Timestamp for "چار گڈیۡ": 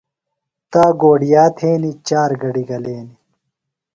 2.07-2.67